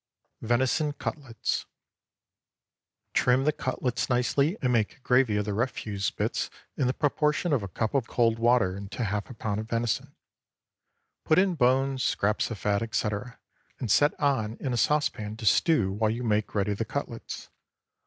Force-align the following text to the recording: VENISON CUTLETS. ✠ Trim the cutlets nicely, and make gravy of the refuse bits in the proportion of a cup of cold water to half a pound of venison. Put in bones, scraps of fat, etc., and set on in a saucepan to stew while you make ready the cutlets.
VENISON 0.41 0.93
CUTLETS. 0.93 1.67
✠ 3.11 3.13
Trim 3.13 3.43
the 3.43 3.51
cutlets 3.51 4.09
nicely, 4.09 4.57
and 4.59 4.73
make 4.73 5.03
gravy 5.03 5.37
of 5.37 5.45
the 5.45 5.53
refuse 5.53 6.09
bits 6.09 6.49
in 6.75 6.87
the 6.87 6.93
proportion 6.95 7.53
of 7.53 7.61
a 7.61 7.67
cup 7.67 7.93
of 7.93 8.07
cold 8.07 8.39
water 8.39 8.83
to 8.89 9.03
half 9.03 9.29
a 9.29 9.35
pound 9.35 9.59
of 9.59 9.69
venison. 9.69 10.15
Put 11.23 11.37
in 11.37 11.53
bones, 11.53 12.01
scraps 12.01 12.49
of 12.49 12.57
fat, 12.57 12.81
etc., 12.81 13.37
and 13.77 13.91
set 13.91 14.19
on 14.19 14.57
in 14.59 14.73
a 14.73 14.75
saucepan 14.75 15.37
to 15.37 15.45
stew 15.45 15.91
while 15.91 16.09
you 16.09 16.23
make 16.23 16.55
ready 16.55 16.73
the 16.73 16.83
cutlets. 16.83 17.49